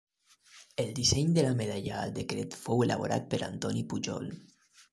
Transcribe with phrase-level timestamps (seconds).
[0.83, 4.31] El disseny de la Medalla al Decret fou elaborat per Antoni Pujol.